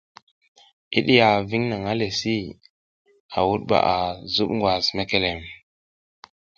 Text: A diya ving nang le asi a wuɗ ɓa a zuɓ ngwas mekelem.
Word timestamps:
A 0.97 0.99
diya 1.07 1.29
ving 1.49 1.65
nang 1.67 1.85
le 1.99 2.07
asi 2.13 2.37
a 3.37 3.39
wuɗ 3.47 3.61
ɓa 3.69 3.77
a 3.93 3.95
zuɓ 4.33 4.49
ngwas 4.55 4.85
mekelem. 4.95 5.39